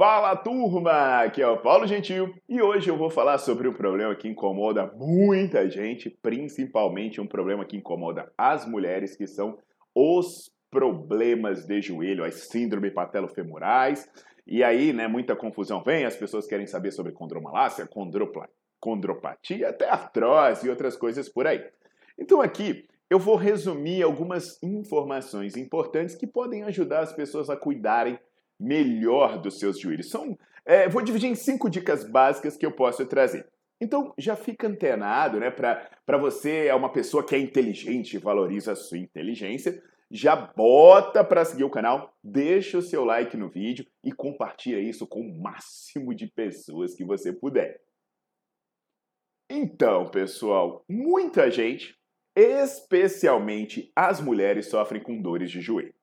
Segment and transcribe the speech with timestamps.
[0.00, 4.14] Fala turma, aqui é o Paulo Gentil e hoje eu vou falar sobre um problema
[4.16, 9.58] que incomoda muita gente, principalmente um problema que incomoda as mulheres, que são
[9.94, 14.08] os problemas de joelho, as síndromes patelofemorais.
[14.46, 17.86] E aí, né, muita confusão vem, as pessoas querem saber sobre condromalácia,
[18.80, 21.62] condropatia, até artrose e outras coisas por aí.
[22.18, 28.18] Então aqui eu vou resumir algumas informações importantes que podem ajudar as pessoas a cuidarem
[28.60, 30.10] melhor dos seus joelhos.
[30.10, 33.48] São, é, vou dividir em cinco dicas básicas que eu posso trazer.
[33.80, 35.50] Então, já fica antenado, né?
[35.50, 41.44] Para você é uma pessoa que é inteligente, valoriza a sua inteligência, já bota para
[41.44, 46.14] seguir o canal, deixa o seu like no vídeo e compartilha isso com o máximo
[46.14, 47.80] de pessoas que você puder.
[49.48, 51.96] Então, pessoal, muita gente,
[52.36, 55.94] especialmente as mulheres, sofrem com dores de joelho.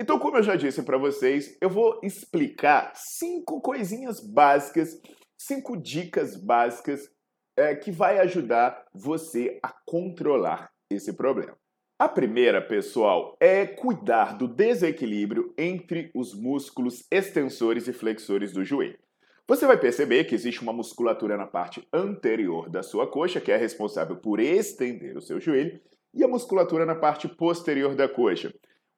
[0.00, 4.98] Então, como eu já disse para vocês, eu vou explicar cinco coisinhas básicas,
[5.36, 7.06] cinco dicas básicas
[7.54, 11.54] é, que vai ajudar você a controlar esse problema.
[11.98, 18.98] A primeira, pessoal, é cuidar do desequilíbrio entre os músculos extensores e flexores do joelho.
[19.46, 23.56] Você vai perceber que existe uma musculatura na parte anterior da sua coxa, que é
[23.58, 25.78] responsável por estender o seu joelho,
[26.14, 28.50] e a musculatura na parte posterior da coxa,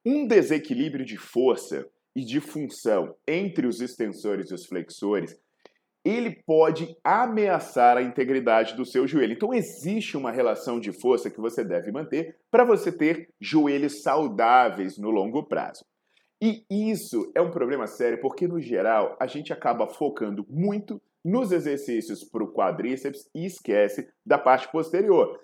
[0.05, 5.37] um desequilíbrio de força e de função entre os extensores e os flexores,
[6.05, 9.33] ele pode ameaçar a integridade do seu joelho.
[9.33, 14.99] Então existe uma relação de força que você deve manter para você ter joelhos saudáveis
[14.99, 15.85] no longo prazo.
[16.41, 21.53] E isso é um problema sério porque, no geral, a gente acaba focando muito nos
[21.53, 25.39] exercícios para o quadríceps e esquece da parte posterior.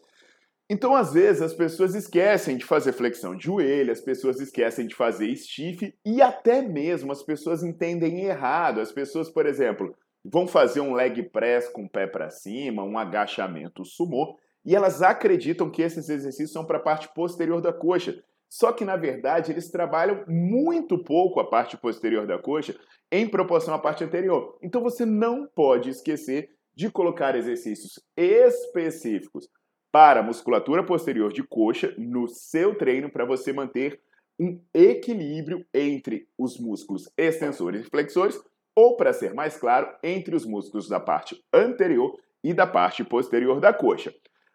[0.70, 4.94] Então, às vezes, as pessoas esquecem de fazer flexão de joelho, as pessoas esquecem de
[4.94, 8.78] fazer stiff e até mesmo as pessoas entendem errado.
[8.78, 12.98] As pessoas, por exemplo, vão fazer um leg press com o pé para cima, um
[12.98, 18.22] agachamento sumô, e elas acreditam que esses exercícios são para a parte posterior da coxa.
[18.46, 22.74] Só que, na verdade, eles trabalham muito pouco a parte posterior da coxa
[23.10, 24.58] em proporção à parte anterior.
[24.62, 29.48] Então, você não pode esquecer de colocar exercícios específicos
[29.90, 34.00] para a musculatura posterior de coxa no seu treino para você manter
[34.38, 38.40] um equilíbrio entre os músculos extensores e flexores,
[38.74, 43.58] ou, para ser mais claro, entre os músculos da parte anterior e da parte posterior
[43.58, 44.14] da coxa.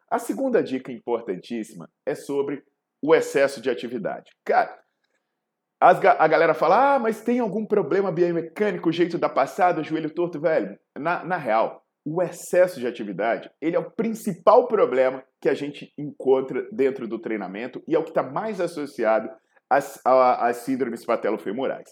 [0.10, 2.64] A segunda dica importantíssima é sobre
[3.02, 4.32] o excesso de atividade.
[4.46, 4.80] Cara,
[5.82, 10.80] a galera fala, ah, mas tem algum problema biomecânico, jeito da passada, joelho torto, velho?
[10.98, 15.94] Na, na real, o excesso de atividade ele é o principal problema que a gente
[15.98, 19.30] encontra dentro do treinamento e é o que está mais associado
[19.70, 21.90] às, síndromes patelofemorais.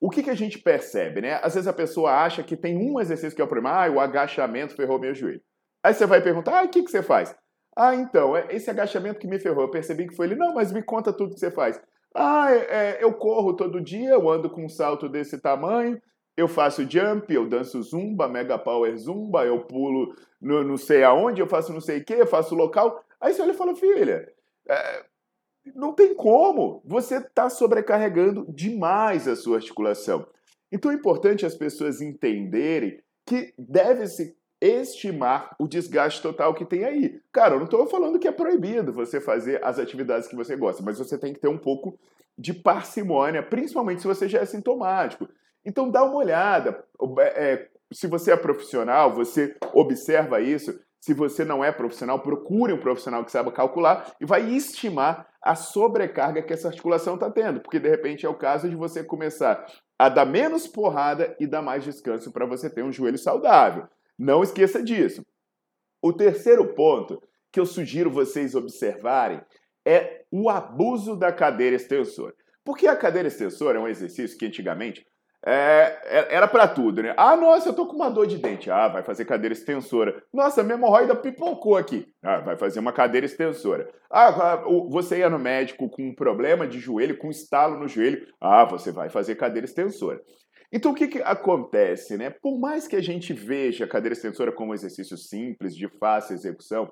[0.00, 1.40] O que, que a gente percebe, né?
[1.42, 3.98] Às vezes a pessoa acha que tem um exercício que é o problema, ah, o
[3.98, 5.40] agachamento ferrou meu joelho.
[5.82, 7.34] Aí você vai perguntar, ah, o que, que você faz?
[7.76, 10.36] Ah, então, é esse agachamento que me ferrou, eu percebi que foi ele.
[10.36, 11.80] Não, mas me conta tudo que você faz.
[12.14, 16.00] Ah, é, é, eu corro todo dia, eu ando com um salto desse tamanho,
[16.36, 21.40] eu faço jump, eu danço zumba, mega power zumba, eu pulo no, não sei aonde,
[21.40, 23.02] eu faço não sei o que, eu faço local.
[23.20, 24.30] Aí você olha e fala, filha,
[24.68, 25.04] é,
[25.74, 26.82] não tem como.
[26.84, 30.26] Você está sobrecarregando demais a sua articulação.
[30.70, 37.20] Então é importante as pessoas entenderem que deve-se estimar o desgaste total que tem aí.
[37.32, 40.82] Cara, eu não estou falando que é proibido você fazer as atividades que você gosta,
[40.82, 41.98] mas você tem que ter um pouco
[42.38, 45.28] de parcimônia, principalmente se você já é sintomático.
[45.66, 46.84] Então dá uma olhada.
[47.34, 50.78] É, se você é profissional, você observa isso.
[51.00, 55.54] Se você não é profissional, procure um profissional que saiba calcular e vai estimar a
[55.54, 57.60] sobrecarga que essa articulação está tendo.
[57.60, 59.66] Porque de repente é o caso de você começar
[59.98, 63.86] a dar menos porrada e dar mais descanso para você ter um joelho saudável.
[64.18, 65.24] Não esqueça disso.
[66.02, 67.22] O terceiro ponto
[67.52, 69.40] que eu sugiro vocês observarem
[69.86, 72.34] é o abuso da cadeira extensora.
[72.64, 75.06] Porque a cadeira extensora é um exercício que antigamente
[75.46, 77.14] é, é era para tudo, né?
[77.16, 78.68] Ah, nossa, eu tô com uma dor de dente.
[78.68, 80.20] Ah, vai fazer cadeira extensora.
[80.32, 82.12] Nossa, minha hemorroida pipocou aqui.
[82.20, 83.88] Ah, vai fazer uma cadeira extensora.
[84.10, 84.60] Ah,
[84.90, 88.26] você ia no médico com um problema de joelho, com um estalo no joelho.
[88.40, 90.20] Ah, você vai fazer cadeira extensora.
[90.72, 92.30] Então, o que, que acontece, né?
[92.30, 96.34] Por mais que a gente veja a cadeira extensora como um exercício simples, de fácil
[96.34, 96.90] execução,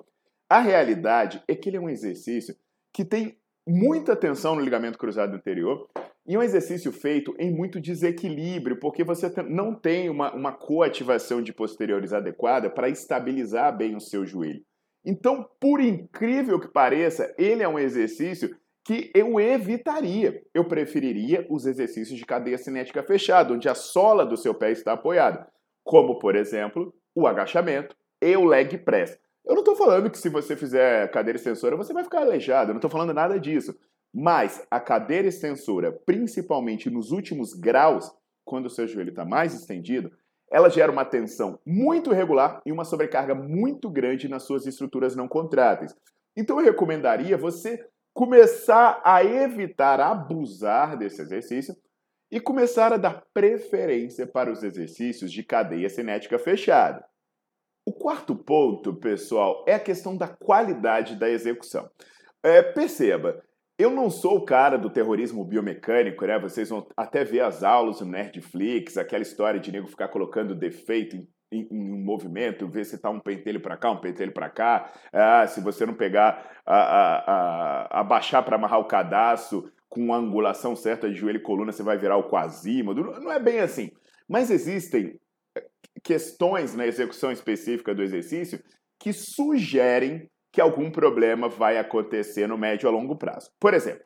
[0.49, 2.55] a realidade é que ele é um exercício
[2.93, 3.37] que tem
[3.67, 5.89] muita tensão no ligamento cruzado anterior
[6.27, 11.53] e um exercício feito em muito desequilíbrio, porque você não tem uma, uma coativação de
[11.53, 14.63] posteriores adequada para estabilizar bem o seu joelho.
[15.05, 20.43] Então, por incrível que pareça, ele é um exercício que eu evitaria.
[20.55, 24.93] Eu preferiria os exercícios de cadeia cinética fechada, onde a sola do seu pé está
[24.93, 25.47] apoiada,
[25.83, 29.19] como, por exemplo, o agachamento e o leg press.
[29.45, 32.75] Eu não estou falando que se você fizer cadeira extensora você vai ficar aleijado, eu
[32.75, 33.75] não estou falando nada disso.
[34.15, 38.13] Mas a cadeira extensora, principalmente nos últimos graus,
[38.45, 40.13] quando o seu joelho está mais estendido,
[40.53, 45.27] ela gera uma tensão muito irregular e uma sobrecarga muito grande nas suas estruturas não
[45.27, 45.93] contráteis.
[46.37, 51.75] Então eu recomendaria você começar a evitar abusar desse exercício
[52.31, 57.05] e começar a dar preferência para os exercícios de cadeia cinética fechada.
[57.85, 61.91] O quarto ponto, pessoal, é a questão da qualidade da execução.
[62.43, 63.43] É, perceba,
[63.77, 66.39] eu não sou o cara do terrorismo biomecânico, né?
[66.39, 71.17] Vocês vão até ver as aulas no Nerdflix, aquela história de nego ficar colocando defeito
[71.17, 74.93] em, em, um movimento, ver se tá um pentelho para cá, um pentelho para cá.
[75.13, 76.63] Ah, se você não pegar,
[77.91, 81.99] abaixar para amarrar o cadastro com a angulação certa de joelho e coluna, você vai
[81.99, 83.03] virar o quasímodo.
[83.21, 83.91] Não é bem assim.
[84.29, 85.19] Mas existem
[86.03, 88.63] questões na execução específica do exercício
[88.99, 93.51] que sugerem que algum problema vai acontecer no médio a longo prazo.
[93.59, 94.05] Por exemplo,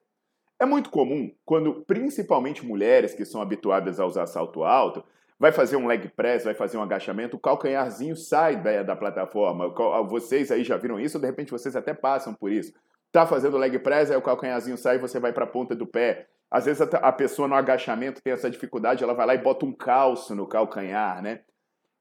[0.58, 5.04] é muito comum quando principalmente mulheres que são habituadas a usar salto alto
[5.38, 9.68] vai fazer um leg press, vai fazer um agachamento, o calcanharzinho sai da, da plataforma.
[10.08, 12.72] Vocês aí já viram isso, de repente vocês até passam por isso.
[13.12, 15.86] Tá fazendo leg press, aí o calcanharzinho sai e você vai para a ponta do
[15.86, 16.28] pé.
[16.50, 19.72] Às vezes a pessoa no agachamento tem essa dificuldade, ela vai lá e bota um
[19.72, 21.42] calço no calcanhar, né?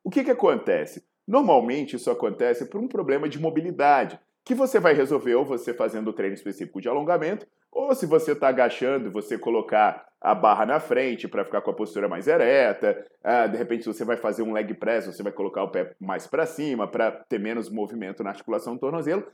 [0.05, 1.05] O que, que acontece?
[1.27, 4.17] Normalmente isso acontece por um problema de mobilidade,
[4.47, 8.31] que você vai resolver ou você fazendo o treino específico de alongamento, ou se você
[8.31, 13.05] está agachando, você colocar a barra na frente para ficar com a postura mais ereta.
[13.21, 16.25] Ah, de repente, você vai fazer um leg press, você vai colocar o pé mais
[16.25, 19.27] para cima para ter menos movimento na articulação do tornozelo.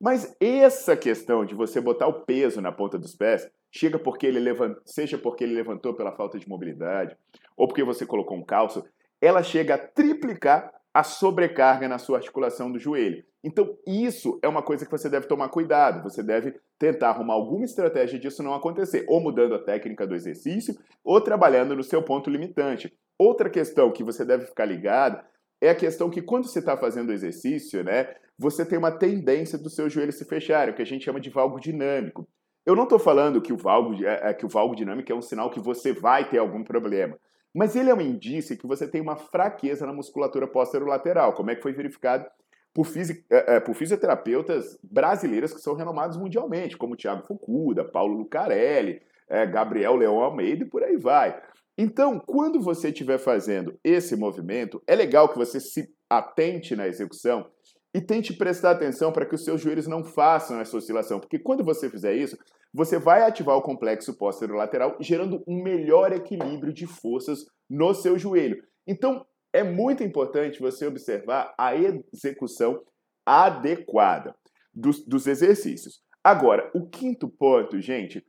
[0.00, 4.38] Mas essa questão de você botar o peso na ponta dos pés, chega porque ele
[4.38, 4.78] levant...
[4.86, 7.16] seja porque ele levantou pela falta de mobilidade,
[7.56, 8.84] ou porque você colocou um calço,
[9.20, 13.24] ela chega a triplicar a sobrecarga na sua articulação do joelho.
[13.42, 16.02] Então, isso é uma coisa que você deve tomar cuidado.
[16.02, 20.74] Você deve tentar arrumar alguma estratégia disso não acontecer, ou mudando a técnica do exercício,
[21.04, 22.92] ou trabalhando no seu ponto limitante.
[23.18, 25.22] Outra questão que você deve ficar ligado
[25.60, 29.68] é a questão que quando você está fazendo exercício, né, você tem uma tendência do
[29.68, 32.26] seu joelho se fechar, o que a gente chama de valgo dinâmico.
[32.64, 35.22] Eu não estou falando que o valgo, é, é, que o valgo dinâmico é um
[35.22, 37.18] sinal que você vai ter algum problema.
[37.54, 41.56] Mas ele é um indício que você tem uma fraqueza na musculatura posterolateral, como é
[41.56, 42.24] que foi verificado
[42.72, 48.16] por, fisi é, é, por fisioterapeutas brasileiros que são renomados mundialmente, como Thiago Fukuda, Paulo
[48.16, 51.40] Lucarelli, é, Gabriel Leão Almeida e por aí vai.
[51.76, 57.48] Então, quando você estiver fazendo esse movimento, é legal que você se atente na execução
[57.94, 61.64] e tente prestar atenção para que os seus joelhos não façam essa oscilação, porque quando
[61.64, 62.36] você fizer isso,
[62.72, 64.16] você vai ativar o complexo
[64.48, 68.62] lateral, gerando um melhor equilíbrio de forças no seu joelho.
[68.86, 72.82] Então, é muito importante você observar a execução
[73.26, 74.34] adequada
[74.72, 76.00] dos, dos exercícios.
[76.22, 78.24] Agora, o quinto ponto, gente,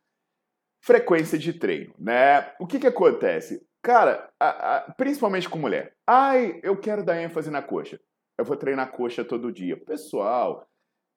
[0.84, 2.54] frequência de treino, né?
[2.60, 3.62] O que que acontece?
[3.84, 5.96] Cara, a, a, principalmente com mulher.
[6.08, 8.00] Ai, eu quero dar ênfase na coxa.
[8.38, 9.78] Eu vou treinar coxa todo dia.
[9.78, 10.68] Pessoal,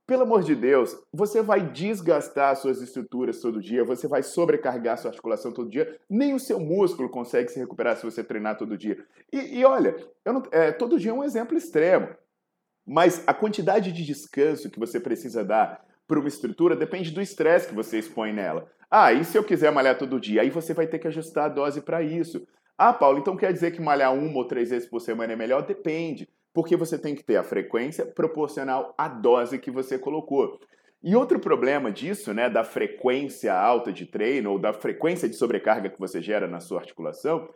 [0.07, 5.11] pelo amor de Deus, você vai desgastar suas estruturas todo dia, você vai sobrecarregar sua
[5.11, 9.03] articulação todo dia, nem o seu músculo consegue se recuperar se você treinar todo dia.
[9.33, 12.09] E, e olha, não, é, todo dia é um exemplo extremo,
[12.87, 17.69] mas a quantidade de descanso que você precisa dar para uma estrutura depende do estresse
[17.69, 18.71] que você expõe nela.
[18.91, 20.43] Ah, e se eu quiser malhar todo dia?
[20.43, 22.47] Aí você vai ter que ajustar a dose para isso.
[22.77, 25.63] Ah, Paulo, então quer dizer que malhar uma ou três vezes por semana é melhor?
[25.63, 30.59] Depende porque você tem que ter a frequência proporcional à dose que você colocou.
[31.03, 35.91] E outro problema disso, né, da frequência alta de treino ou da frequência de sobrecarga
[35.91, 37.47] que você gera na sua articulação,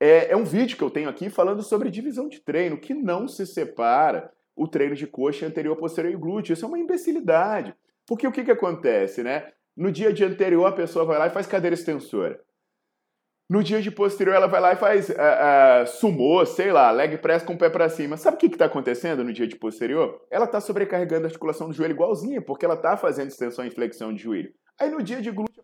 [0.00, 3.26] é, é um vídeo que eu tenho aqui falando sobre divisão de treino, que não
[3.26, 6.52] se separa o treino de coxa anterior, posterior e glúteo.
[6.52, 7.74] Isso é uma imbecilidade.
[8.06, 9.52] Porque o que, que acontece, né?
[9.76, 12.40] No dia de anterior, a pessoa vai lá e faz cadeira extensora.
[13.48, 17.16] No dia de posterior, ela vai lá e faz uh, uh, sumô, sei lá, leg
[17.18, 18.16] press com o pé para cima.
[18.16, 20.20] Sabe o que está acontecendo no dia de posterior?
[20.32, 24.12] Ela está sobrecarregando a articulação do joelho igualzinha, porque ela está fazendo extensão e flexão
[24.12, 24.52] de joelho.
[24.80, 25.62] Aí no dia de glúteo,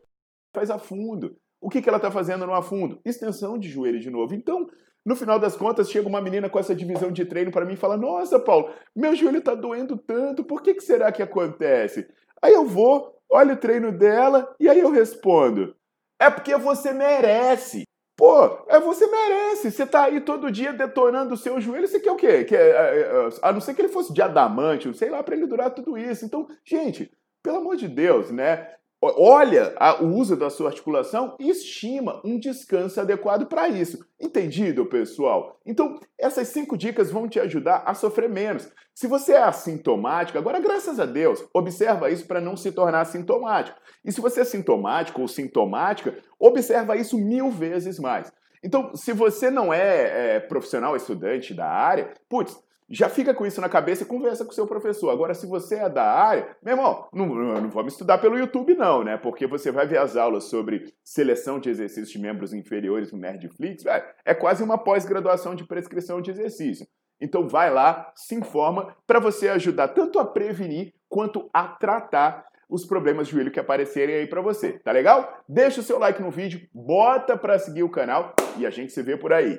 [0.54, 1.36] faz afundo.
[1.60, 3.00] O que, que ela está fazendo no afundo?
[3.04, 4.32] Extensão de joelho de novo.
[4.32, 4.68] Então,
[5.04, 7.76] no final das contas, chega uma menina com essa divisão de treino para mim e
[7.76, 12.06] fala: Nossa, Paulo, meu joelho está doendo tanto, por que, que será que acontece?
[12.40, 15.74] Aí eu vou, olho o treino dela e aí eu respondo:
[16.22, 17.82] É porque você merece.
[18.16, 19.72] Pô, é você merece.
[19.72, 21.88] Você tá aí todo dia detonando o seu joelho.
[21.88, 22.44] Você quer o quê?
[22.44, 25.34] Quer, é, é, é, a não ser que ele fosse de adamante, sei lá, para
[25.34, 26.24] ele durar tudo isso.
[26.24, 27.10] Então, gente,
[27.42, 28.72] pelo amor de Deus, né?
[29.02, 33.98] Olha o uso da sua articulação e estima um descanso adequado para isso.
[34.20, 35.58] Entendido, pessoal?
[35.66, 38.68] Então, essas cinco dicas vão te ajudar a sofrer menos.
[38.94, 43.78] Se você é assintomático, agora, graças a Deus, observa isso para não se tornar sintomático.
[44.04, 48.32] E se você é sintomático ou sintomática, observa isso mil vezes mais.
[48.62, 52.56] Então, se você não é, é profissional, estudante da área, putz,
[52.92, 55.08] já fica com isso na cabeça e conversa com o seu professor.
[55.08, 59.02] Agora, se você é da área, meu irmão, não, não vamos estudar pelo YouTube, não,
[59.02, 59.16] né?
[59.16, 63.84] Porque você vai ver as aulas sobre seleção de exercícios de membros inferiores no Nerdflix.
[64.26, 66.86] É, quase uma pós-graduação de prescrição de exercício.
[67.18, 72.84] Então vai lá, se informa para você ajudar tanto a prevenir quanto a tratar os
[72.84, 74.78] problemas de joelho que aparecerem aí para você.
[74.80, 75.42] Tá legal?
[75.48, 79.02] Deixa o seu like no vídeo, bota para seguir o canal e a gente se
[79.02, 79.58] vê por aí.